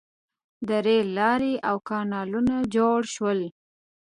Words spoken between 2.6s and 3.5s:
جوړ شول.